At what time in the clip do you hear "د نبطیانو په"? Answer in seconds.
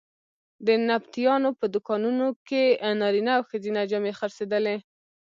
0.65-1.65